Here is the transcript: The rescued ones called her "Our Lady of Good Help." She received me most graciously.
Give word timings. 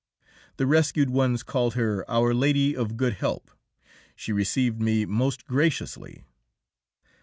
The 0.57 0.65
rescued 0.65 1.11
ones 1.11 1.43
called 1.43 1.75
her 1.75 2.03
"Our 2.09 2.33
Lady 2.33 2.75
of 2.75 2.97
Good 2.97 3.13
Help." 3.13 3.51
She 4.15 4.33
received 4.33 4.81
me 4.81 5.05
most 5.05 5.45
graciously. 5.45 6.23